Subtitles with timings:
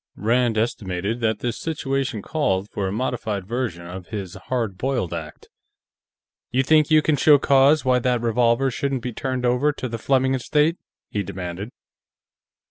[0.15, 5.47] Rand estimated that this situation called for a modified version of his hard boiled act.
[6.49, 9.99] "You think you can show cause why that revolver shouldn't be turned over to the
[9.99, 10.77] Fleming estate?"
[11.11, 11.69] he demanded.